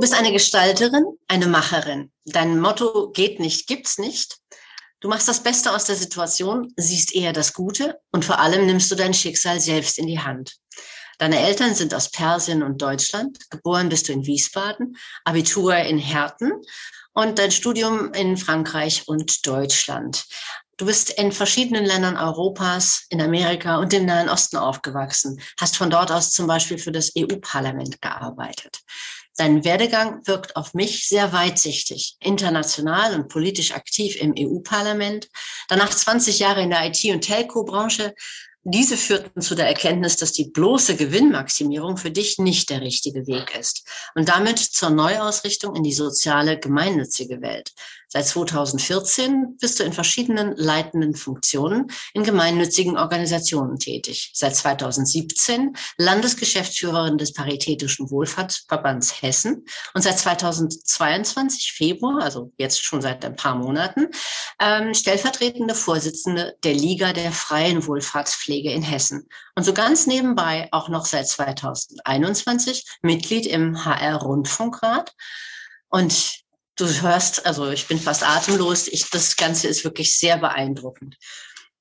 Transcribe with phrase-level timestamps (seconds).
[0.00, 2.10] Du bist eine Gestalterin, eine Macherin.
[2.24, 4.38] Dein Motto geht nicht, gibt's nicht.
[5.00, 8.90] Du machst das Beste aus der Situation, siehst eher das Gute und vor allem nimmst
[8.90, 10.56] du dein Schicksal selbst in die Hand.
[11.18, 13.50] Deine Eltern sind aus Persien und Deutschland.
[13.50, 14.96] Geboren bist du in Wiesbaden,
[15.26, 16.50] Abitur in Herten
[17.12, 20.24] und dein Studium in Frankreich und Deutschland.
[20.78, 25.90] Du bist in verschiedenen Ländern Europas, in Amerika und im Nahen Osten aufgewachsen, hast von
[25.90, 28.80] dort aus zum Beispiel für das EU-Parlament gearbeitet.
[29.40, 35.30] Dein Werdegang wirkt auf mich sehr weitsichtig, international und politisch aktiv im EU-Parlament,
[35.66, 38.14] danach 20 Jahre in der IT- und Telco-Branche,
[38.64, 43.56] diese führten zu der Erkenntnis, dass die bloße Gewinnmaximierung für dich nicht der richtige Weg
[43.58, 43.88] ist.
[44.14, 47.72] Und damit zur Neuausrichtung in die soziale, gemeinnützige Welt.
[48.12, 54.32] Seit 2014 bist du in verschiedenen leitenden Funktionen in gemeinnützigen Organisationen tätig.
[54.34, 63.24] Seit 2017 Landesgeschäftsführerin des Paritätischen Wohlfahrtsverbands Hessen und seit 2022 Februar, also jetzt schon seit
[63.24, 64.08] ein paar Monaten,
[64.58, 69.28] ähm, stellvertretende Vorsitzende der Liga der freien Wohlfahrtspflege in Hessen.
[69.54, 75.14] Und so ganz nebenbei auch noch seit 2021 Mitglied im HR-Rundfunkrat.
[75.90, 76.42] Und
[76.80, 78.88] du hörst, also ich bin fast atemlos.
[78.88, 81.16] Ich, das Ganze ist wirklich sehr beeindruckend.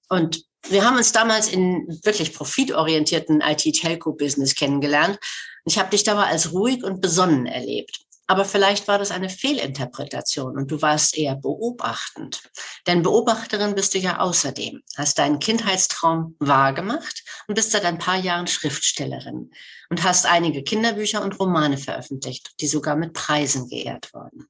[0.10, 5.20] Und wir haben uns damals in wirklich profitorientierten IT-Telco-Business kennengelernt.
[5.66, 8.02] Ich habe dich dabei als ruhig und besonnen erlebt.
[8.28, 12.44] Aber vielleicht war das eine Fehlinterpretation und du warst eher beobachtend.
[12.86, 18.18] Denn Beobachterin bist du ja außerdem, hast deinen Kindheitstraum wahrgemacht und bist seit ein paar
[18.18, 19.50] Jahren Schriftstellerin
[19.90, 24.48] und hast einige Kinderbücher und Romane veröffentlicht, die sogar mit Preisen geehrt wurden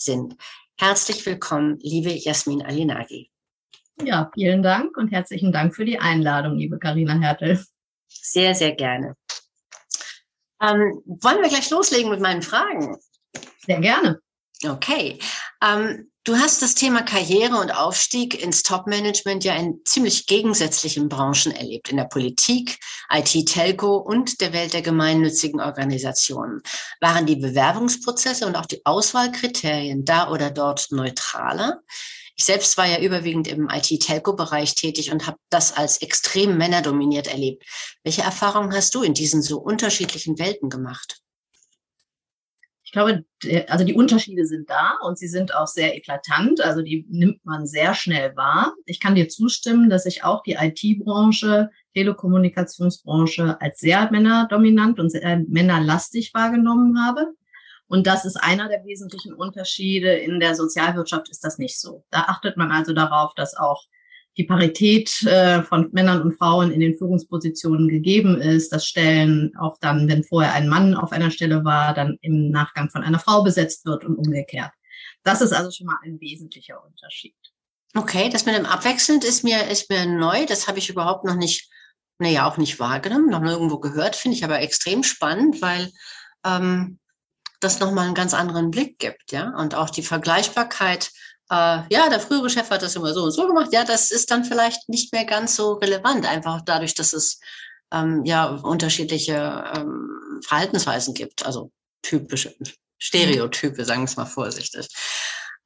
[0.00, 0.36] sind.
[0.78, 3.30] Herzlich willkommen, liebe Jasmin Alinagi.
[4.02, 7.62] Ja, vielen Dank und herzlichen Dank für die Einladung, liebe Karina Hertel.
[8.06, 9.16] Sehr, sehr gerne.
[10.60, 12.96] Ähm, wollen wir gleich loslegen mit meinen Fragen?
[13.66, 14.20] Sehr gerne.
[14.64, 15.18] Okay.
[15.62, 21.52] Ähm, Du hast das Thema Karriere und Aufstieg ins Top-Management ja in ziemlich gegensätzlichen Branchen
[21.52, 21.88] erlebt.
[21.88, 22.78] In der Politik,
[23.10, 26.60] IT-Telco und der Welt der gemeinnützigen Organisationen.
[27.00, 31.80] Waren die Bewerbungsprozesse und auch die Auswahlkriterien da oder dort neutraler?
[32.36, 37.64] Ich selbst war ja überwiegend im IT-Telco-Bereich tätig und habe das als extrem männerdominiert erlebt.
[38.04, 41.20] Welche Erfahrungen hast du in diesen so unterschiedlichen Welten gemacht?
[42.88, 43.22] Ich glaube,
[43.66, 46.62] also die Unterschiede sind da und sie sind auch sehr eklatant.
[46.62, 48.72] Also die nimmt man sehr schnell wahr.
[48.86, 55.44] Ich kann dir zustimmen, dass ich auch die IT-Branche, Telekommunikationsbranche als sehr männerdominant und sehr
[55.48, 57.26] männerlastig wahrgenommen habe.
[57.88, 60.14] Und das ist einer der wesentlichen Unterschiede.
[60.14, 62.06] In der Sozialwirtschaft ist das nicht so.
[62.10, 63.84] Da achtet man also darauf, dass auch
[64.38, 69.76] die Parität äh, von Männern und Frauen in den Führungspositionen gegeben ist, dass Stellen auch
[69.80, 73.42] dann, wenn vorher ein Mann auf einer Stelle war, dann im Nachgang von einer Frau
[73.42, 74.70] besetzt wird und umgekehrt.
[75.24, 77.34] Das ist also schon mal ein wesentlicher Unterschied.
[77.96, 80.46] Okay, das mit dem Abwechselnd ist mir, ist mir neu.
[80.46, 81.68] Das habe ich überhaupt noch nicht,
[82.18, 85.90] naja, auch nicht wahrgenommen, noch nirgendwo gehört, finde ich aber extrem spannend, weil
[86.44, 87.00] ähm,
[87.58, 89.52] das nochmal einen ganz anderen Blick gibt, ja.
[89.56, 91.10] Und auch die Vergleichbarkeit
[91.50, 93.68] äh, ja, der frühere Chef hat das immer so und so gemacht.
[93.72, 97.40] Ja, das ist dann vielleicht nicht mehr ganz so relevant, einfach dadurch, dass es
[97.92, 101.72] ähm, ja unterschiedliche ähm, Verhaltensweisen gibt, also
[102.02, 102.54] typische
[102.98, 104.88] Stereotype, sagen wir es mal vorsichtig.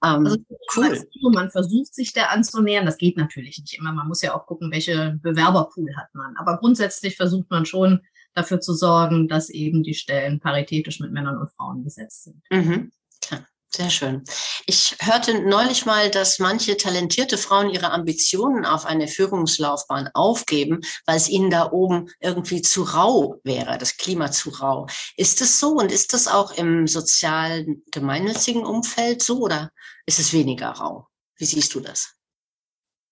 [0.04, 0.38] Ähm, also,
[0.76, 1.32] cool.
[1.32, 2.86] Man versucht sich da anzunähern.
[2.86, 3.92] Das geht natürlich nicht immer.
[3.92, 6.36] Man muss ja auch gucken, welche Bewerberpool hat man.
[6.36, 8.00] Aber grundsätzlich versucht man schon
[8.34, 12.42] dafür zu sorgen, dass eben die Stellen paritätisch mit Männern und Frauen besetzt sind.
[12.50, 12.90] Mhm.
[13.20, 13.46] Klar.
[13.74, 14.22] Sehr schön.
[14.66, 21.16] Ich hörte neulich mal, dass manche talentierte Frauen ihre Ambitionen auf eine Führungslaufbahn aufgeben, weil
[21.16, 24.88] es ihnen da oben irgendwie zu rau wäre, das Klima zu rau.
[25.16, 29.70] Ist es so und ist das auch im sozialen, gemeinnützigen Umfeld so oder
[30.04, 31.06] ist es weniger rau?
[31.38, 32.14] Wie siehst du das?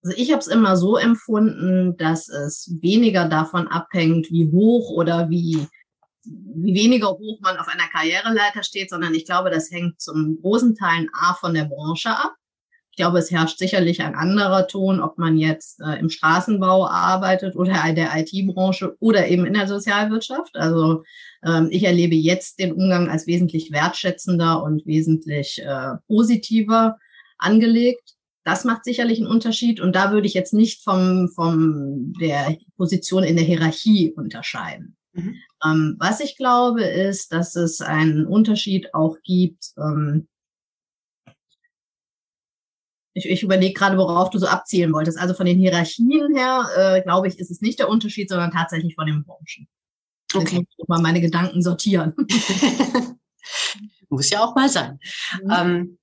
[0.03, 5.31] Also ich habe es immer so empfunden, dass es weniger davon abhängt, wie hoch oder
[5.31, 5.67] wie wie
[6.55, 11.07] weniger hoch man auf einer Karriereleiter steht, sondern ich glaube, das hängt zum großen Teil
[11.13, 12.35] A von der Branche ab.
[12.91, 17.57] Ich glaube, es herrscht sicherlich ein anderer Ton, ob man jetzt äh, im Straßenbau arbeitet
[17.57, 20.57] oder in der IT-Branche oder eben in der Sozialwirtschaft.
[20.57, 21.05] Also
[21.45, 26.99] ähm, ich erlebe jetzt den Umgang als wesentlich wertschätzender und wesentlich äh, positiver
[27.39, 28.17] angelegt.
[28.45, 33.23] Das macht sicherlich einen Unterschied und da würde ich jetzt nicht vom, vom der Position
[33.23, 34.97] in der Hierarchie unterscheiden.
[35.13, 35.37] Mhm.
[35.65, 39.73] Ähm, was ich glaube, ist, dass es einen Unterschied auch gibt.
[39.77, 40.29] Ähm,
[43.13, 45.19] ich, ich überlege gerade, worauf du so abzielen wolltest.
[45.19, 48.95] Also von den Hierarchien her, äh, glaube ich, ist es nicht der Unterschied, sondern tatsächlich
[48.95, 49.69] von den Branchen.
[50.33, 50.45] Okay.
[50.45, 52.15] Jetzt muss ich mal meine Gedanken sortieren.
[54.09, 54.99] muss ja auch mal sein.
[55.43, 55.51] Mhm.
[55.51, 55.99] Ähm,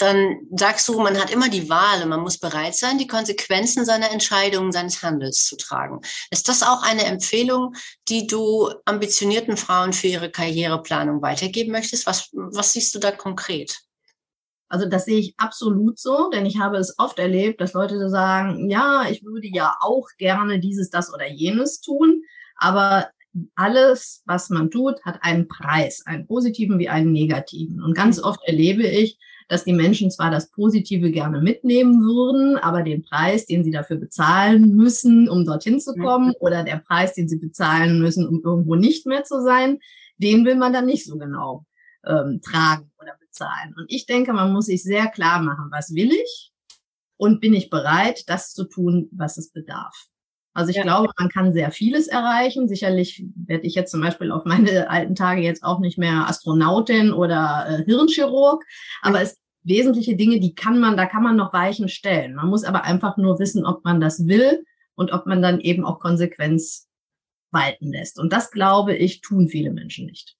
[0.00, 3.84] dann sagst du, man hat immer die Wahl und man muss bereit sein, die Konsequenzen
[3.84, 6.00] seiner Entscheidungen, seines Handels zu tragen.
[6.30, 7.74] Ist das auch eine Empfehlung,
[8.08, 12.06] die du ambitionierten Frauen für ihre Karriereplanung weitergeben möchtest?
[12.06, 13.80] Was, was siehst du da konkret?
[14.68, 18.08] Also das sehe ich absolut so, denn ich habe es oft erlebt, dass Leute so
[18.08, 22.22] sagen, ja, ich würde ja auch gerne dieses, das oder jenes tun,
[22.56, 23.10] aber
[23.56, 27.82] alles, was man tut, hat einen Preis, einen positiven wie einen negativen.
[27.82, 29.18] Und ganz oft erlebe ich,
[29.50, 33.96] dass die Menschen zwar das Positive gerne mitnehmen würden, aber den Preis, den sie dafür
[33.96, 36.34] bezahlen müssen, um dorthin zu kommen, mhm.
[36.38, 39.80] oder der Preis, den sie bezahlen müssen, um irgendwo nicht mehr zu sein,
[40.18, 41.66] den will man dann nicht so genau
[42.06, 43.74] ähm, tragen oder bezahlen.
[43.76, 46.52] Und ich denke, man muss sich sehr klar machen, was will ich
[47.16, 50.06] und bin ich bereit, das zu tun, was es bedarf.
[50.52, 50.82] Also ich ja.
[50.82, 52.68] glaube, man kann sehr vieles erreichen.
[52.68, 57.12] Sicherlich werde ich jetzt zum Beispiel auf meine alten Tage jetzt auch nicht mehr Astronautin
[57.12, 58.64] oder äh, Hirnchirurg,
[59.02, 62.34] aber es wesentliche Dinge, die kann man, da kann man noch Weichen stellen.
[62.34, 64.64] Man muss aber einfach nur wissen, ob man das will
[64.94, 66.88] und ob man dann eben auch Konsequenz
[67.50, 68.18] walten lässt.
[68.18, 70.36] Und das glaube ich, tun viele Menschen nicht.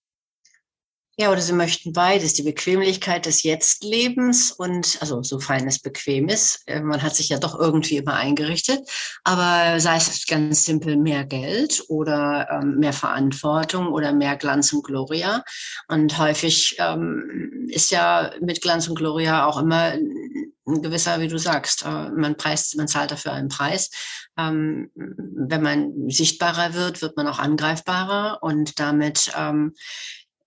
[1.21, 6.63] Ja, oder sie möchten beides, die Bequemlichkeit des Jetztlebens und, also sofern es bequem ist,
[6.67, 8.89] äh, man hat sich ja doch irgendwie immer eingerichtet,
[9.23, 14.83] aber sei es ganz simpel mehr Geld oder ähm, mehr Verantwortung oder mehr Glanz und
[14.83, 15.45] Gloria.
[15.89, 19.95] Und häufig ähm, ist ja mit Glanz und Gloria auch immer
[20.67, 23.91] ein gewisser, wie du sagst, äh, man preist, man zahlt dafür einen Preis.
[24.39, 29.75] Ähm, wenn man sichtbarer wird, wird man auch angreifbarer und damit ähm,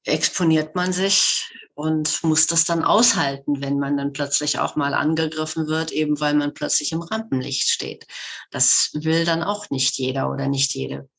[0.05, 5.67] exponiert man sich und muss das dann aushalten, wenn man dann plötzlich auch mal angegriffen
[5.67, 8.05] wird, eben weil man plötzlich im Rampenlicht steht.
[8.51, 11.09] Das will dann auch nicht jeder oder nicht jede.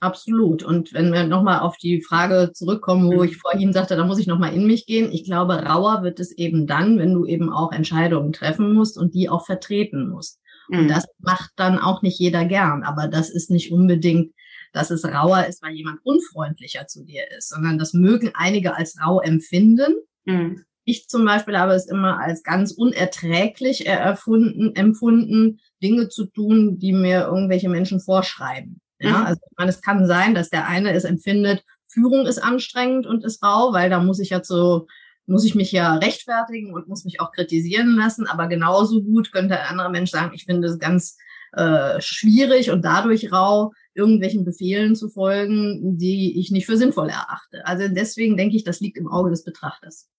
[0.00, 0.62] Absolut.
[0.62, 3.28] Und wenn wir nochmal auf die Frage zurückkommen, wo mhm.
[3.28, 5.10] ich vorhin sagte, da muss ich nochmal in mich gehen.
[5.10, 9.14] Ich glaube, rauer wird es eben dann, wenn du eben auch Entscheidungen treffen musst und
[9.14, 10.38] die auch vertreten musst.
[10.68, 10.88] Und mhm.
[10.88, 12.82] das macht dann auch nicht jeder gern.
[12.82, 14.32] Aber das ist nicht unbedingt
[14.76, 18.98] dass es rauer ist, weil jemand unfreundlicher zu dir ist, sondern das mögen einige als
[19.02, 19.94] rau empfinden.
[20.26, 20.64] Mhm.
[20.84, 26.92] Ich zum Beispiel habe es immer als ganz unerträglich erfunden, empfunden, Dinge zu tun, die
[26.92, 28.80] mir irgendwelche Menschen vorschreiben.
[28.98, 29.26] Ja, mhm.
[29.26, 33.24] also ich meine, es kann sein, dass der eine es empfindet, Führung ist anstrengend und
[33.24, 34.86] ist rau, weil da muss ich ja zu,
[35.26, 38.26] muss ich mich ja rechtfertigen und muss mich auch kritisieren lassen.
[38.26, 41.16] Aber genauso gut könnte ein anderer Mensch sagen, ich finde es ganz
[41.52, 47.64] äh, schwierig und dadurch rau, irgendwelchen Befehlen zu folgen, die ich nicht für sinnvoll erachte.
[47.66, 50.10] Also deswegen denke ich, das liegt im Auge des Betrachters.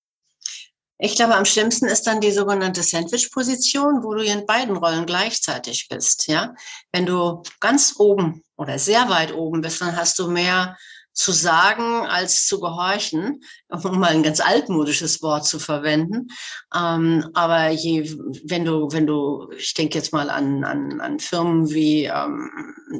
[0.99, 5.87] Ich glaube, am schlimmsten ist dann die sogenannte Sandwich-Position, wo du in beiden Rollen gleichzeitig
[5.89, 6.27] bist.
[6.27, 6.55] Ja,
[6.91, 10.75] wenn du ganz oben oder sehr weit oben bist, dann hast du mehr
[11.13, 16.27] zu sagen als zu gehorchen, um mal ein ganz altmodisches Wort zu verwenden.
[16.75, 21.71] Ähm, aber je, wenn du, wenn du, ich denke jetzt mal an, an, an Firmen
[21.71, 22.51] wie ähm,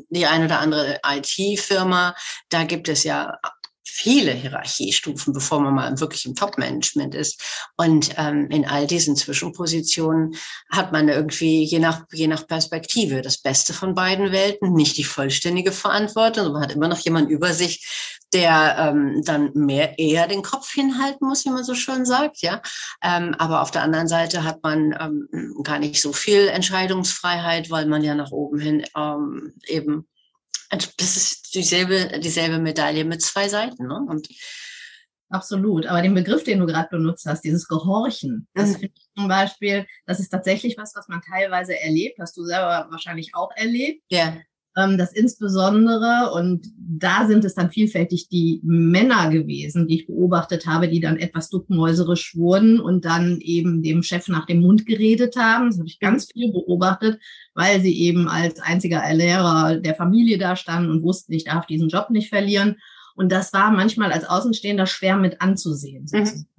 [0.09, 2.15] die eine oder andere IT-Firma,
[2.49, 3.37] da gibt es ja
[3.89, 7.41] viele Hierarchiestufen, bevor man mal wirklich im Top-Management ist.
[7.77, 10.35] Und ähm, in all diesen Zwischenpositionen
[10.69, 15.03] hat man irgendwie je nach, je nach Perspektive das Beste von beiden Welten, nicht die
[15.03, 20.43] vollständige Verantwortung, man hat immer noch jemand über sich, der ähm, dann mehr eher den
[20.43, 22.61] Kopf hinhalten muss, wie man so schön sagt, ja.
[23.01, 27.85] Ähm, aber auf der anderen Seite hat man ähm, gar nicht so viel Entscheidungsfreiheit, weil
[27.85, 30.07] man ja nach oben hin ähm, eben
[30.69, 33.87] das ist dieselbe, dieselbe Medaille mit zwei Seiten.
[33.87, 34.05] Ne?
[34.07, 34.27] Und
[35.29, 35.85] Absolut.
[35.87, 38.73] Aber den Begriff, den du gerade benutzt hast, dieses Gehorchen, das mhm.
[38.73, 42.87] finde ich zum Beispiel, das ist tatsächlich was, was man teilweise erlebt, hast du selber
[42.89, 44.01] wahrscheinlich auch erlebt.
[44.09, 44.37] Ja
[44.77, 50.87] dass insbesondere, und da sind es dann vielfältig die Männer gewesen, die ich beobachtet habe,
[50.87, 55.69] die dann etwas duckmäuserisch wurden und dann eben dem Chef nach dem Mund geredet haben.
[55.69, 57.19] Das habe ich ganz viel beobachtet,
[57.55, 61.89] weil sie eben als einziger Lehrer der Familie da standen und wussten, ich darf diesen
[61.89, 62.75] Job nicht verlieren.
[63.15, 66.07] Und das war manchmal als Außenstehender schwer mit anzusehen, mhm.
[66.07, 66.39] sozusagen.
[66.41, 66.56] Mhm.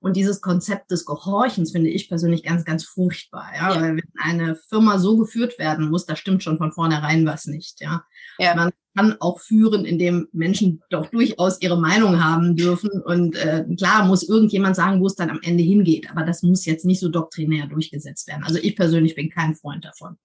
[0.00, 3.50] Und dieses Konzept des Gehorchens finde ich persönlich ganz, ganz furchtbar.
[3.54, 3.74] Ja?
[3.74, 3.80] ja.
[3.80, 7.80] Weil wenn eine Firma so geführt werden muss, da stimmt schon von vornherein was nicht.
[7.80, 8.04] Ja.
[8.38, 8.54] ja.
[8.54, 12.90] Man kann auch führen, indem Menschen doch durchaus ihre Meinung haben dürfen.
[13.02, 16.10] Und äh, klar muss irgendjemand sagen, wo es dann am Ende hingeht.
[16.10, 18.44] Aber das muss jetzt nicht so doktrinär durchgesetzt werden.
[18.44, 20.16] Also ich persönlich bin kein Freund davon.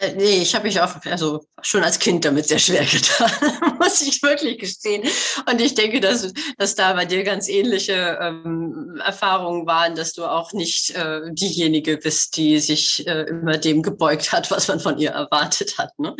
[0.00, 3.30] Äh, nee, ich habe mich auch also schon als Kind damit sehr schwer getan,
[3.78, 5.06] muss ich wirklich gestehen.
[5.48, 10.24] Und ich denke, dass, dass da bei dir ganz ähnliche ähm, Erfahrungen waren, dass du
[10.24, 14.98] auch nicht äh, diejenige bist, die sich äh, immer dem gebeugt hat, was man von
[14.98, 15.98] ihr erwartet hat.
[15.98, 16.16] Ne?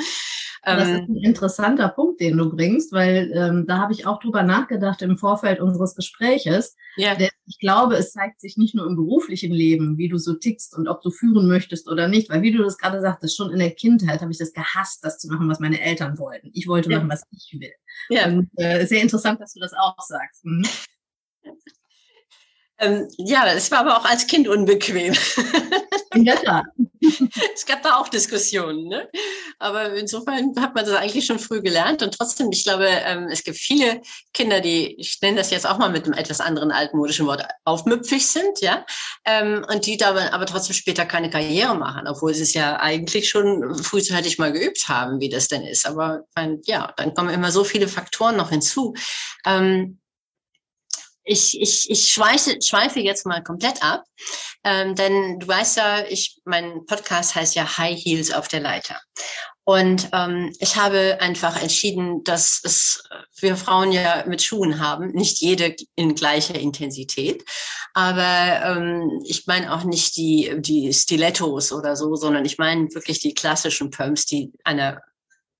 [0.62, 4.20] Das ist ähm, ein interessanter Punkt, den du bringst, weil ähm, da habe ich auch
[4.20, 6.76] drüber nachgedacht im Vorfeld unseres Gespräches.
[6.96, 7.14] Ja.
[7.14, 10.76] Denn ich glaube, es zeigt sich nicht nur im beruflichen Leben, wie du so tickst
[10.76, 12.28] und ob du führen möchtest oder nicht.
[12.28, 15.18] Weil wie du das gerade sagtest, schon in der Kindheit habe ich das gehasst, das
[15.18, 16.50] zu machen, was meine Eltern wollten.
[16.52, 16.98] Ich wollte ja.
[16.98, 17.72] machen, was ich will.
[18.10, 18.26] Ja.
[18.26, 20.44] Und äh, sehr interessant, dass du das auch sagst.
[22.82, 25.12] Ähm, ja, es war aber auch als Kind unbequem.
[26.14, 26.64] Der Tat.
[27.54, 29.08] es gab da auch Diskussionen, ne?
[29.60, 33.44] Aber insofern hat man das eigentlich schon früh gelernt und trotzdem, ich glaube, ähm, es
[33.44, 34.00] gibt viele
[34.32, 38.26] Kinder, die, ich nenne das jetzt auch mal mit einem etwas anderen altmodischen Wort, aufmüpfig
[38.26, 38.86] sind, ja,
[39.26, 43.28] ähm, und die da aber trotzdem später keine Karriere machen, obwohl sie es ja eigentlich
[43.28, 45.86] schon frühzeitig mal geübt haben, wie das denn ist.
[45.86, 46.22] Aber
[46.64, 48.94] ja, dann kommen immer so viele Faktoren noch hinzu.
[49.44, 50.00] Ähm,
[51.24, 54.04] ich, ich, ich schweife, schweife jetzt mal komplett ab,
[54.64, 59.00] ähm, denn du weißt ja, ich, mein Podcast heißt ja High Heels auf der Leiter.
[59.64, 63.04] Und ähm, ich habe einfach entschieden, dass es
[63.38, 67.44] wir Frauen ja mit Schuhen haben, nicht jede in gleicher Intensität,
[67.94, 73.20] aber ähm, ich meine auch nicht die die Stilettos oder so, sondern ich meine wirklich
[73.20, 75.02] die klassischen Pumps, die einer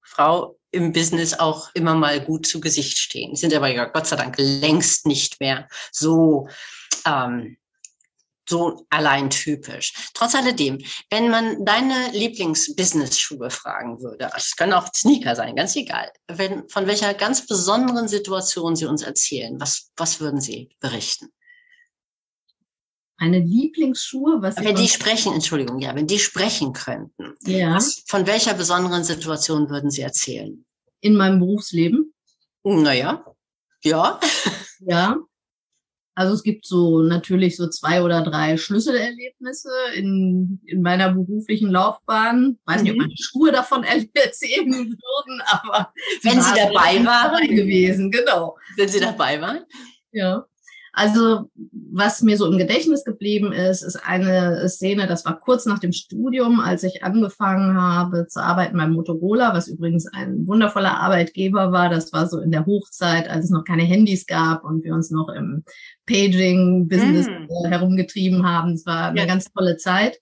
[0.03, 3.35] Frau im Business auch immer mal gut zu Gesicht stehen.
[3.37, 6.49] Sind aber ja Gott sei Dank längst nicht mehr so
[7.07, 7.57] ähm,
[8.51, 9.95] so allein typisch.
[10.13, 10.79] Trotz alledem,
[11.09, 16.87] wenn man deine Lieblings-Business-Schuhe fragen würde, es können auch Sneaker sein, ganz egal, wenn, von
[16.87, 21.33] welcher ganz besonderen Situation Sie uns erzählen, was, was würden Sie berichten?
[23.21, 27.75] Eine Lieblingsschuhe, was wenn die sprechen, Entschuldigung, ja, wenn die sprechen könnten, ja.
[27.75, 30.65] Was, von welcher besonderen Situation würden Sie erzählen?
[31.03, 32.15] In meinem Berufsleben?
[32.63, 33.23] Naja,
[33.83, 34.19] ja.
[34.81, 35.19] Ja.
[36.15, 42.59] Also es gibt so natürlich so zwei oder drei Schlüsselerlebnisse in, in meiner beruflichen Laufbahn.
[42.65, 43.03] Weiß nicht, ob mhm.
[43.03, 43.85] meine Schuhe davon
[44.15, 48.57] erzählen würden, aber wenn sie dabei waren gewesen, genau.
[48.77, 49.65] Wenn sie dabei waren?
[50.11, 50.47] Ja.
[50.93, 51.51] Also
[51.93, 55.93] was mir so im Gedächtnis geblieben ist, ist eine Szene, das war kurz nach dem
[55.93, 61.89] Studium, als ich angefangen habe zu arbeiten beim Motorola, was übrigens ein wundervoller Arbeitgeber war.
[61.89, 65.11] Das war so in der Hochzeit, als es noch keine Handys gab und wir uns
[65.11, 65.65] noch im
[66.07, 67.67] Paging-Business mm.
[67.67, 68.73] herumgetrieben haben.
[68.73, 69.27] Es war eine ja.
[69.27, 70.19] ganz tolle Zeit.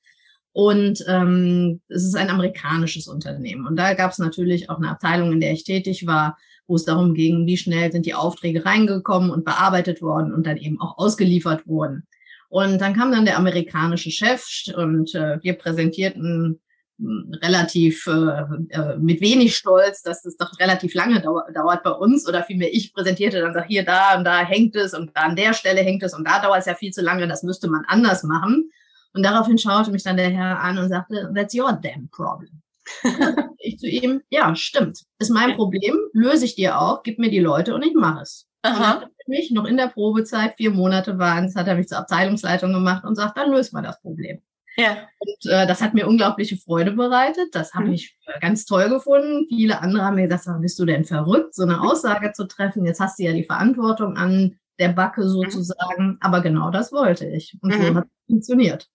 [0.52, 3.66] Und ähm, es ist ein amerikanisches Unternehmen.
[3.66, 6.36] Und da gab es natürlich auch eine Abteilung, in der ich tätig war,
[6.68, 10.58] wo es darum ging, wie schnell sind die Aufträge reingekommen und bearbeitet worden und dann
[10.58, 12.06] eben auch ausgeliefert wurden.
[12.50, 14.44] Und dann kam dann der amerikanische Chef
[14.76, 16.60] und äh, wir präsentierten
[16.98, 21.90] hm, relativ äh, äh, mit wenig Stolz, dass es doch relativ lange dau dauert bei
[21.90, 25.22] uns oder vielmehr ich präsentierte dann sag hier da und da hängt es und da
[25.22, 27.68] an der Stelle hängt es und da dauert es ja viel zu lange, das müsste
[27.68, 28.70] man anders machen.
[29.14, 32.62] Und daraufhin schaute mich dann der Herr an und sagte, that's your damn problem
[33.58, 35.04] ich zu ihm, ja, stimmt.
[35.18, 38.46] Ist mein Problem, löse ich dir auch, gib mir die Leute und ich mache es.
[38.62, 39.08] Aha.
[39.28, 43.04] mich noch in der Probezeit, vier Monate waren es, hat er mich zur Abteilungsleitung gemacht
[43.04, 44.42] und sagt, dann löst mal das Problem.
[44.78, 45.08] Ja.
[45.18, 47.48] Und äh, das hat mir unglaubliche Freude bereitet.
[47.52, 47.94] Das habe mhm.
[47.94, 49.46] ich äh, ganz toll gefunden.
[49.48, 52.86] Viele andere haben mir gesagt, bist du denn verrückt, so eine Aussage zu treffen?
[52.86, 55.28] Jetzt hast du ja die Verantwortung an der Backe mhm.
[55.28, 56.06] sozusagen.
[56.06, 56.18] Mhm.
[56.20, 57.56] Aber genau das wollte ich.
[57.60, 57.82] Und mhm.
[57.82, 58.88] so hat es funktioniert.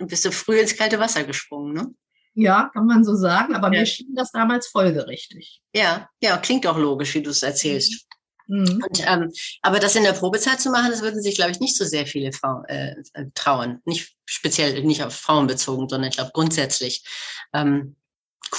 [0.00, 1.94] Und bist du früh ins kalte Wasser gesprungen, ne?
[2.34, 3.80] Ja, kann man so sagen, aber ja.
[3.80, 5.62] mir schien das damals folgerichtig.
[5.74, 8.06] Ja, ja, klingt auch logisch, wie du es erzählst.
[8.46, 8.82] Mhm.
[8.86, 11.76] Und, ähm, aber das in der Probezeit zu machen, das würden sich, glaube ich, nicht
[11.76, 13.80] so sehr viele Frauen äh, äh, trauen.
[13.84, 17.04] Nicht speziell, nicht auf Frauen bezogen, sondern ich glaube grundsätzlich.
[17.52, 17.96] Ähm,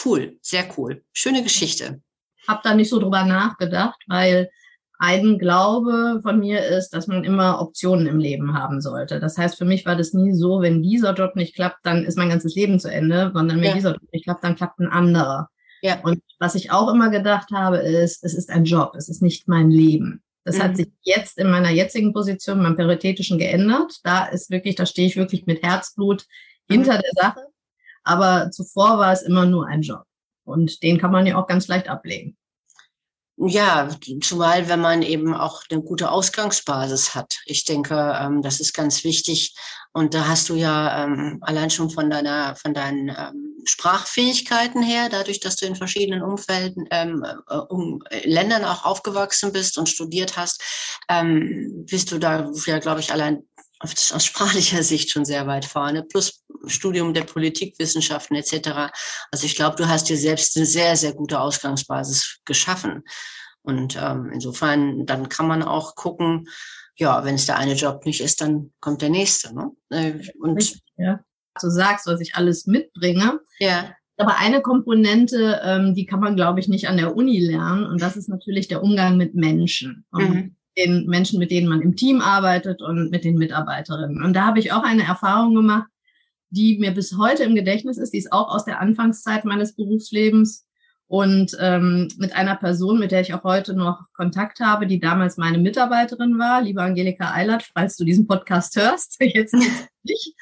[0.04, 1.04] cool, sehr cool.
[1.14, 2.02] Schöne Geschichte.
[2.48, 4.50] Hab da nicht so drüber nachgedacht, weil
[5.00, 9.20] ein Glaube von mir ist, dass man immer Optionen im Leben haben sollte.
[9.20, 12.18] Das heißt, für mich war das nie so, wenn dieser Job nicht klappt, dann ist
[12.18, 13.74] mein ganzes Leben zu Ende, sondern wenn ja.
[13.74, 15.50] dieser Job nicht klappt, dann klappt ein anderer.
[15.82, 16.00] Ja.
[16.02, 19.48] Und was ich auch immer gedacht habe, ist, es ist ein Job, es ist nicht
[19.48, 20.24] mein Leben.
[20.44, 20.64] Das mhm.
[20.64, 24.00] hat sich jetzt in meiner jetzigen Position beim Periodetischen geändert.
[24.04, 26.26] Da ist wirklich, da stehe ich wirklich mit Herzblut
[26.68, 26.74] mhm.
[26.74, 27.42] hinter der Sache.
[28.04, 30.04] Aber zuvor war es immer nur ein Job.
[30.44, 32.38] Und den kann man ja auch ganz leicht ablegen.
[33.38, 33.90] Ja,
[34.22, 37.42] zumal wenn man eben auch eine gute Ausgangsbasis hat.
[37.46, 39.56] Ich denke, ähm, das ist ganz wichtig.
[39.92, 45.10] Und da hast du ja ähm, allein schon von deiner, von deinen ähm, Sprachfähigkeiten her,
[45.10, 49.90] dadurch, dass du in verschiedenen Umfelden, ähm, äh, um, äh, Ländern auch aufgewachsen bist und
[49.90, 50.62] studiert hast,
[51.10, 53.44] ähm, bist du da ja, glaube ich, allein
[53.80, 58.92] aus sprachlicher Sicht schon sehr weit vorne, plus Studium der Politikwissenschaften etc.
[59.32, 63.04] Also ich glaube, du hast dir selbst eine sehr, sehr gute Ausgangsbasis geschaffen.
[63.62, 66.48] Und ähm, insofern, dann kann man auch gucken,
[66.98, 69.54] ja, wenn es der eine Job nicht ist, dann kommt der nächste.
[69.54, 69.72] Ne?
[69.90, 71.20] Äh, und ja.
[71.62, 73.40] Du sagst, was ich alles mitbringe.
[73.60, 73.94] Ja.
[74.18, 77.86] Aber eine Komponente, ähm, die kann man, glaube ich, nicht an der Uni lernen.
[77.86, 80.06] Und das ist natürlich der Umgang mit Menschen.
[80.12, 84.24] Mhm den Menschen, mit denen man im Team arbeitet und mit den Mitarbeiterinnen.
[84.24, 85.90] Und da habe ich auch eine Erfahrung gemacht,
[86.50, 88.14] die mir bis heute im Gedächtnis ist.
[88.14, 90.65] Die ist auch aus der Anfangszeit meines Berufslebens
[91.08, 95.38] und ähm, mit einer Person, mit der ich auch heute noch Kontakt habe, die damals
[95.38, 100.34] meine Mitarbeiterin war, liebe Angelika Eilert, falls du diesen Podcast hörst, jetzt nicht.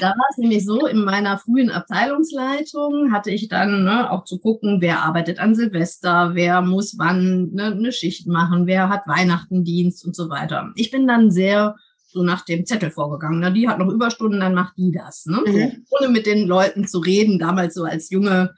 [0.00, 4.40] Da war es nämlich so, in meiner frühen Abteilungsleitung hatte ich dann ne, auch zu
[4.40, 10.04] gucken, wer arbeitet an Silvester, wer muss wann ne, eine Schicht machen, wer hat Weihnachtendienst
[10.04, 10.72] und so weiter.
[10.74, 11.76] Ich bin dann sehr
[12.08, 13.40] so nach dem Zettel vorgegangen.
[13.40, 15.26] Na, die hat noch Überstunden, dann macht die das.
[15.26, 15.42] Ne?
[15.46, 15.86] Mhm.
[15.90, 18.54] Ohne mit den Leuten zu reden, damals so als junge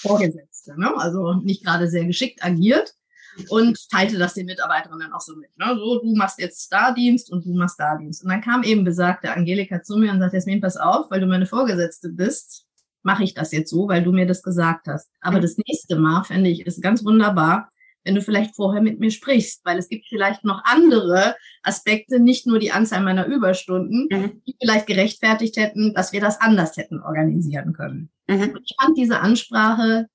[0.00, 0.57] Vorgesetzte.
[0.76, 0.92] Ne?
[0.96, 2.94] Also nicht gerade sehr geschickt agiert
[3.48, 5.56] und teilte das den Mitarbeiterinnen auch so mit.
[5.56, 5.76] Ne?
[5.76, 8.24] So, du machst jetzt da Dienst und du machst da Dienst.
[8.24, 11.26] Und dann kam eben besagte Angelika zu mir und sagte, Jasmin, pass auf, weil du
[11.26, 12.66] meine Vorgesetzte bist,
[13.02, 15.08] mache ich das jetzt so, weil du mir das gesagt hast.
[15.20, 17.70] Aber das nächste Mal, fände ich, ist ganz wunderbar,
[18.04, 22.46] wenn du vielleicht vorher mit mir sprichst, weil es gibt vielleicht noch andere Aspekte, nicht
[22.46, 24.42] nur die Anzahl meiner Überstunden, mhm.
[24.46, 28.10] die vielleicht gerechtfertigt hätten, dass wir das anders hätten organisieren können.
[28.26, 28.58] Mhm.
[28.64, 30.06] Ich fand diese Ansprache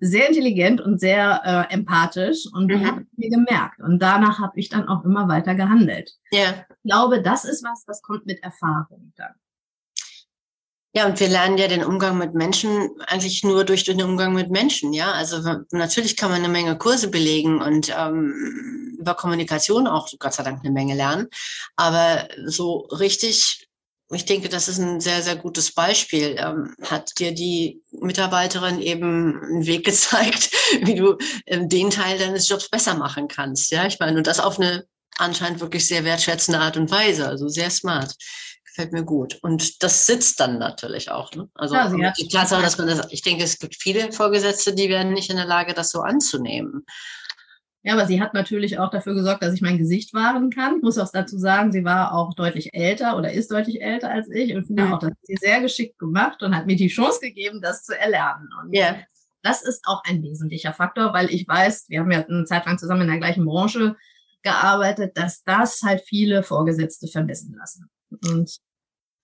[0.00, 2.86] sehr intelligent und sehr äh, empathisch und mhm.
[2.86, 3.80] habe mir gemerkt.
[3.80, 6.12] Und danach habe ich dann auch immer weiter gehandelt.
[6.32, 6.64] Ja.
[6.68, 9.34] Ich glaube, das ist was, das kommt mit Erfahrung dann.
[10.92, 14.50] Ja, und wir lernen ja den Umgang mit Menschen eigentlich nur durch den Umgang mit
[14.50, 15.12] Menschen, ja.
[15.12, 20.42] Also natürlich kann man eine Menge Kurse belegen und ähm, über Kommunikation auch Gott sei
[20.42, 21.28] Dank eine Menge lernen.
[21.76, 23.68] Aber so richtig,
[24.16, 26.36] ich denke, das ist ein sehr, sehr gutes Beispiel.
[26.38, 30.50] Ähm, hat dir die Mitarbeiterin eben einen Weg gezeigt,
[30.82, 33.70] wie du ähm, den Teil deines Jobs besser machen kannst.
[33.70, 34.84] Ja, ich meine, und das auf eine
[35.18, 38.14] anscheinend wirklich sehr wertschätzende Art und Weise, also sehr smart
[38.70, 39.38] gefällt mir gut.
[39.42, 41.32] Und das sitzt dann natürlich auch.
[41.34, 41.48] Ne?
[41.54, 45.12] Also ja, die Tatsache, dass man das, ich denke, es gibt viele Vorgesetzte, die werden
[45.12, 46.86] nicht in der Lage, das so anzunehmen.
[47.82, 50.76] Ja, aber sie hat natürlich auch dafür gesorgt, dass ich mein Gesicht wahren kann.
[50.76, 54.28] Ich muss auch dazu sagen, sie war auch deutlich älter oder ist deutlich älter als
[54.28, 54.92] ich und finde mhm.
[54.92, 57.98] auch, das hat sie sehr geschickt gemacht und hat mir die Chance gegeben, das zu
[57.98, 58.50] erlernen.
[58.60, 58.98] Und yeah.
[59.42, 62.76] das ist auch ein wesentlicher Faktor, weil ich weiß, wir haben ja eine Zeit lang
[62.76, 63.96] zusammen in der gleichen Branche
[64.42, 67.88] gearbeitet, dass das halt viele Vorgesetzte vermissen lassen.
[68.26, 68.58] Und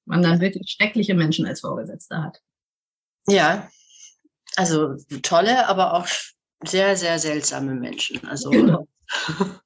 [0.07, 2.41] man dann wirklich schreckliche Menschen als Vorgesetzte hat.
[3.29, 3.69] Ja,
[4.57, 6.07] also tolle, aber auch
[6.65, 8.27] sehr, sehr seltsame Menschen.
[8.27, 8.87] Also genau.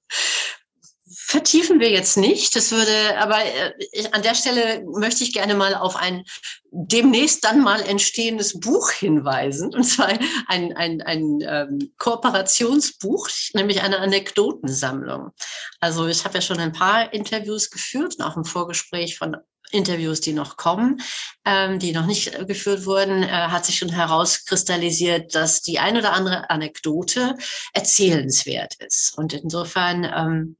[1.31, 2.57] vertiefen wir jetzt nicht.
[2.57, 6.25] Das würde, aber äh, an der Stelle möchte ich gerne mal auf ein
[6.73, 9.73] demnächst dann mal entstehendes Buch hinweisen.
[9.73, 10.09] Und zwar
[10.49, 15.31] ein, ein, ein ähm, Kooperationsbuch, nämlich eine Anekdotensammlung.
[15.79, 19.37] Also ich habe ja schon ein paar Interviews geführt auch im Vorgespräch von
[19.71, 21.01] Interviews, die noch kommen,
[21.45, 25.97] ähm, die noch nicht äh, geführt wurden, äh, hat sich schon herauskristallisiert, dass die ein
[25.97, 27.37] oder andere Anekdote
[27.73, 29.16] erzählenswert ist.
[29.16, 30.57] Und insofern ähm,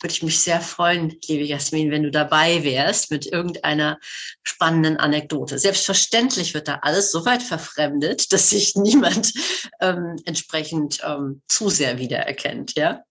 [0.00, 3.98] würde ich mich sehr freuen, liebe Jasmin, wenn du dabei wärst mit irgendeiner
[4.42, 5.58] spannenden Anekdote.
[5.58, 9.32] Selbstverständlich wird da alles so weit verfremdet, dass sich niemand
[9.80, 13.02] ähm, entsprechend ähm, zu sehr wiedererkennt, ja?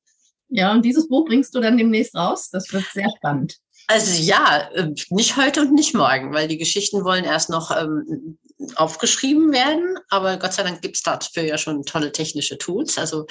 [0.50, 2.50] Ja, und dieses Buch bringst du dann demnächst raus.
[2.50, 3.58] Das wird sehr spannend.
[3.88, 8.38] Also ja, äh, nicht heute und nicht morgen, weil die Geschichten wollen erst noch ähm,
[8.76, 9.98] aufgeschrieben werden.
[10.10, 12.98] Aber Gott sei Dank gibt's dafür ja schon tolle technische Tools.
[12.98, 13.28] Also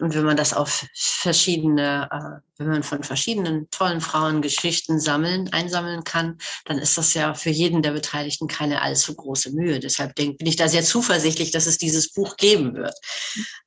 [0.00, 5.52] und wenn man das auf verschiedene, äh, wenn man von verschiedenen tollen Frauen Geschichten sammeln,
[5.52, 9.80] einsammeln kann, dann ist das ja für jeden der Beteiligten keine allzu große Mühe.
[9.80, 12.94] Deshalb denk, bin ich da sehr zuversichtlich, dass es dieses Buch geben wird.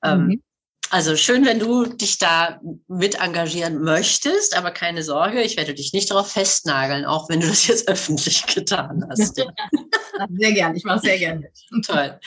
[0.04, 0.32] Ähm, mhm.
[0.32, 0.44] Ähm,
[0.92, 5.94] also schön, wenn du dich da mit engagieren möchtest, aber keine Sorge, ich werde dich
[5.94, 9.36] nicht darauf festnageln, auch wenn du das jetzt öffentlich getan hast.
[9.36, 11.50] sehr gern, ich mache sehr gerne.
[11.86, 12.20] Toll.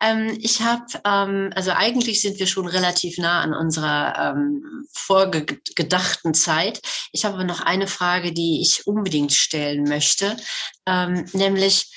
[0.00, 6.32] Ähm, ich habe, ähm, also eigentlich sind wir schon relativ nah an unserer ähm, vorgedachten
[6.32, 6.80] Zeit.
[7.10, 10.36] Ich habe aber noch eine Frage, die ich unbedingt stellen möchte,
[10.86, 11.90] ähm, nämlich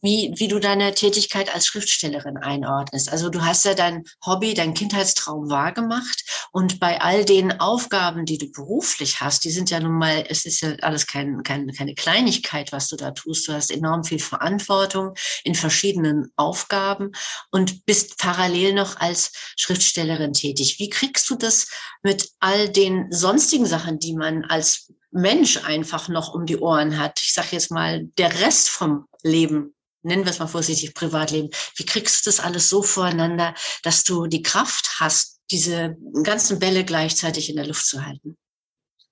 [0.00, 3.10] wie, wie du deine Tätigkeit als Schriftstellerin einordnest.
[3.10, 8.38] Also du hast ja dein Hobby, dein Kindheitstraum wahrgemacht und bei all den Aufgaben, die
[8.38, 11.94] du beruflich hast, die sind ja nun mal, es ist ja alles kein, kein, keine
[11.94, 13.48] Kleinigkeit, was du da tust.
[13.48, 17.12] Du hast enorm viel Verantwortung in verschiedenen Aufgaben
[17.50, 20.76] und bist parallel noch als Schriftstellerin tätig.
[20.78, 21.68] Wie kriegst du das
[22.02, 27.20] mit all den sonstigen Sachen, die man als Mensch einfach noch um die Ohren hat.
[27.20, 31.50] Ich sage jetzt mal, der Rest vom Leben, nennen wir es mal vorsichtig, Privatleben.
[31.76, 36.84] Wie kriegst du das alles so voreinander, dass du die Kraft hast, diese ganzen Bälle
[36.84, 38.36] gleichzeitig in der Luft zu halten?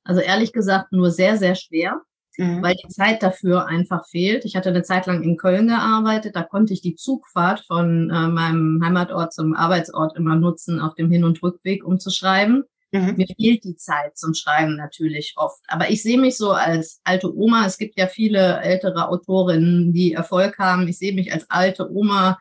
[0.02, 2.00] Also ehrlich gesagt nur sehr, sehr schwer,
[2.38, 2.62] mhm.
[2.62, 4.46] weil die Zeit dafür einfach fehlt.
[4.46, 8.28] Ich hatte eine Zeit lang in Köln gearbeitet, da konnte ich die Zugfahrt von äh,
[8.28, 12.64] meinem Heimatort zum Arbeitsort immer nutzen auf dem Hin- und Rückweg, um zu schreiben.
[12.92, 13.14] Mhm.
[13.16, 15.60] Mir fehlt die Zeit zum Schreiben natürlich oft.
[15.68, 17.66] Aber ich sehe mich so als alte Oma.
[17.66, 20.88] Es gibt ja viele ältere Autorinnen, die Erfolg haben.
[20.88, 22.38] Ich sehe mich als alte Oma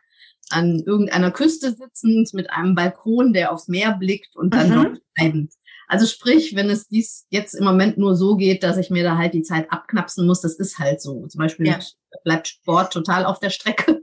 [0.50, 4.74] an irgendeiner Küste sitzend mit einem Balkon, der aufs Meer blickt und dann mhm.
[4.74, 5.52] dort schreibend.
[5.86, 9.16] Also sprich, wenn es dies jetzt im Moment nur so geht, dass ich mir da
[9.16, 11.26] halt die Zeit abknapsen muss, das ist halt so.
[11.26, 11.80] Zum Beispiel ja.
[12.22, 14.02] bleibt Sport total auf der Strecke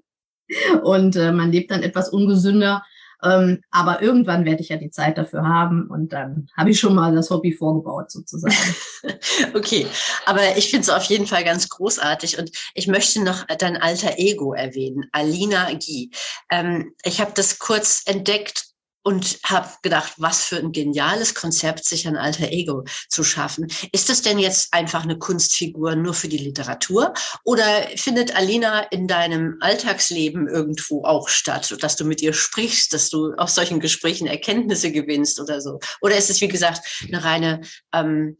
[0.83, 2.83] und äh, man lebt dann etwas ungesünder.
[3.23, 6.95] Ähm, aber irgendwann werde ich ja die Zeit dafür haben und dann habe ich schon
[6.95, 8.55] mal das Hobby vorgebaut sozusagen.
[9.55, 9.87] okay,
[10.25, 14.17] aber ich finde es auf jeden Fall ganz großartig und ich möchte noch dein alter
[14.17, 16.11] Ego erwähnen, Alina Guy.
[16.51, 18.66] Ähm, ich habe das kurz entdeckt
[19.07, 23.67] und habe gedacht, was für ein geniales Konzept, sich ein alter Ego zu schaffen.
[23.93, 27.13] Ist das denn jetzt einfach eine Kunstfigur nur für die Literatur
[27.45, 27.63] oder
[27.95, 33.33] findet Alina in deinem Alltagsleben irgendwo auch statt, dass du mit ihr sprichst, dass du
[33.35, 35.79] aus solchen Gesprächen Erkenntnisse gewinnst oder so?
[36.01, 37.61] Oder ist es, wie gesagt, eine reine
[37.93, 38.35] ähm,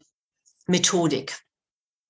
[0.66, 1.38] Methodik?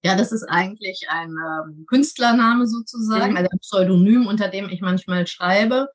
[0.02, 3.36] Ja, das ist eigentlich ein ähm, Künstlername sozusagen, mhm.
[3.36, 5.86] also ein Pseudonym, unter dem ich manchmal schreibe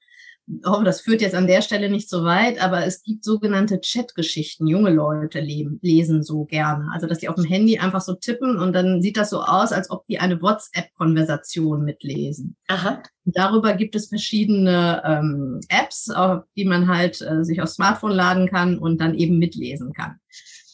[0.65, 4.67] hoffe, das führt jetzt an der Stelle nicht so weit, aber es gibt sogenannte Chat-Geschichten.
[4.67, 6.89] Junge Leute leben, lesen so gerne.
[6.93, 9.71] Also, dass die auf dem Handy einfach so tippen und dann sieht das so aus,
[9.71, 12.56] als ob die eine WhatsApp-Konversation mitlesen.
[12.67, 13.01] Aha.
[13.25, 18.49] Darüber gibt es verschiedene ähm, Apps, auf die man halt äh, sich aufs Smartphone laden
[18.49, 20.17] kann und dann eben mitlesen kann.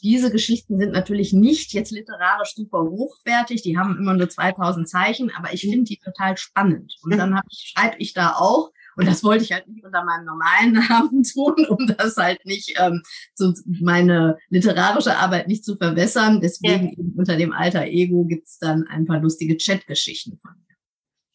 [0.01, 5.29] Diese Geschichten sind natürlich nicht jetzt literarisch super hochwertig, die haben immer nur 2000 Zeichen,
[5.35, 6.95] aber ich finde die total spannend.
[7.03, 10.25] Und dann ich, schreibe ich da auch und das wollte ich halt nicht unter meinem
[10.25, 13.01] normalen Namen tun, um das halt nicht, ähm,
[13.33, 16.41] so meine literarische Arbeit nicht zu verwässern.
[16.41, 17.05] Deswegen ja.
[17.15, 20.68] unter dem alter Ego gibt's dann ein paar lustige Chatgeschichten von mir.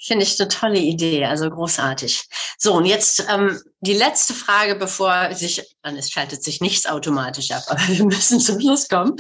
[0.06, 2.28] Finde ich eine tolle Idee, also großartig.
[2.58, 7.50] So, und jetzt ähm, die letzte Frage, bevor sich, dann es schaltet sich nichts automatisch
[7.52, 9.16] ab, aber wir müssen zum Schluss kommen.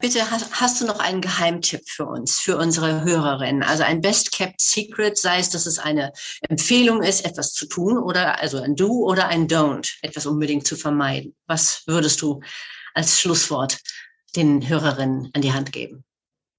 [0.00, 3.62] Bitte hast, hast du noch einen Geheimtipp für uns, für unsere Hörerinnen?
[3.62, 6.12] Also ein Best Kept Secret, sei es, dass es eine
[6.46, 10.76] Empfehlung ist, etwas zu tun oder also ein Do oder ein Don't, etwas unbedingt zu
[10.76, 11.34] vermeiden.
[11.46, 12.42] Was würdest du
[12.92, 13.78] als Schlusswort
[14.36, 16.04] den Hörerinnen an die Hand geben?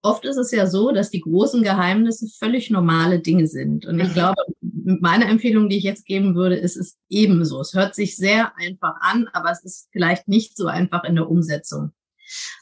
[0.02, 3.86] Oft ist es ja so, dass die großen Geheimnisse völlig normale Dinge sind.
[3.86, 4.14] Und ich mhm.
[4.14, 7.62] glaube, meine Empfehlung, die ich jetzt geben würde, ist es ebenso.
[7.62, 11.30] Es hört sich sehr einfach an, aber es ist vielleicht nicht so einfach in der
[11.30, 11.92] Umsetzung.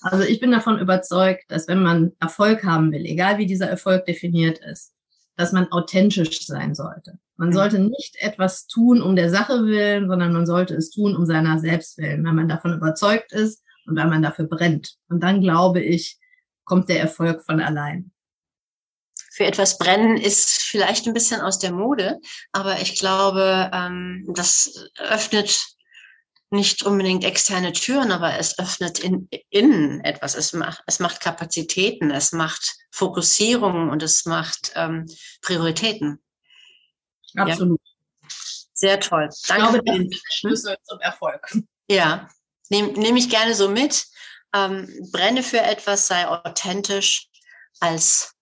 [0.02, 4.06] Also ich bin davon überzeugt, dass wenn man Erfolg haben will, egal wie dieser Erfolg
[4.06, 4.93] definiert ist,
[5.36, 7.19] dass man authentisch sein sollte.
[7.36, 7.54] Man mhm.
[7.54, 11.60] sollte nicht etwas tun um der Sache willen, sondern man sollte es tun um seiner
[11.60, 14.95] selbst willen, wenn man davon überzeugt ist und weil man dafür brennt.
[15.10, 16.17] Und dann glaube ich,
[16.68, 18.12] kommt der Erfolg von allein.
[19.32, 22.20] Für etwas brennen ist vielleicht ein bisschen aus der Mode,
[22.52, 25.68] aber ich glaube, ähm, das öffnet
[26.50, 30.36] nicht unbedingt externe Türen, aber es öffnet in, innen etwas.
[30.36, 35.06] Es macht, es macht Kapazitäten, es macht Fokussierung und es macht ähm,
[35.42, 36.22] Prioritäten.
[37.36, 37.80] Absolut.
[37.84, 38.30] Ja.
[38.74, 39.30] Sehr toll.
[39.48, 39.78] Danke.
[39.78, 41.58] Ich glaube, das ist der Schlüssel zum Erfolg.
[41.90, 42.28] Ja,
[42.70, 44.06] nehme nehm ich gerne so mit
[44.54, 47.30] ähm, brenne für etwas, sei authentisch
[47.80, 48.34] als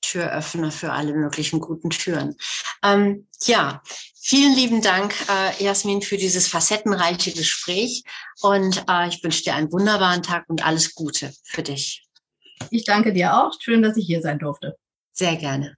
[0.00, 2.36] Türöffner für alle möglichen guten Türen.
[2.82, 3.82] Ähm, ja,
[4.20, 8.04] vielen lieben Dank, äh, Jasmin, für dieses facettenreiche Gespräch
[8.40, 12.06] und äh, ich wünsche dir einen wunderbaren Tag und alles Gute für dich.
[12.70, 13.52] Ich danke dir auch.
[13.60, 14.76] Schön, dass ich hier sein durfte.
[15.12, 15.76] Sehr gerne.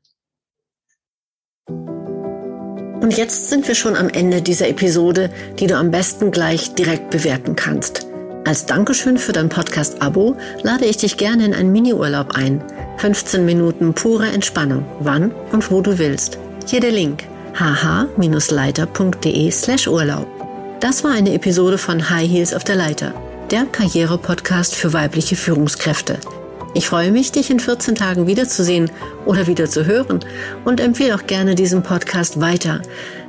[1.69, 7.11] Und jetzt sind wir schon am Ende dieser Episode, die du am besten gleich direkt
[7.11, 8.10] bewerten kannst.
[8.47, 12.63] Als Dankeschön für dein Podcast-Abo lade ich dich gerne in einen Mini-Urlaub ein.
[12.97, 16.39] 15 Minuten pure Entspannung, wann und wo du willst.
[16.67, 17.25] Hier der Link
[17.59, 20.27] hh-leiter.de slash Urlaub.
[20.81, 23.13] Das war eine Episode von High Heels auf der Leiter,
[23.51, 26.19] der Karriere-Podcast für weibliche Führungskräfte.
[26.73, 28.91] Ich freue mich, dich in 14 Tagen wiederzusehen
[29.27, 30.21] oder wieder zu hören
[30.65, 32.81] und empfehle auch gerne diesen Podcast weiter.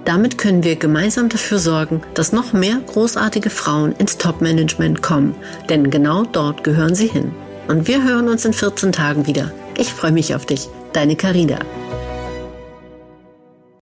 [0.06, 5.36] Damit können wir gemeinsam dafür sorgen, dass noch mehr großartige Frauen ins Top-Management kommen,
[5.70, 7.32] denn genau dort gehören sie hin.
[7.68, 9.52] Und wir hören uns in 14 Tagen wieder.
[9.78, 10.68] Ich freue mich auf dich.
[10.94, 11.60] Deine Carina.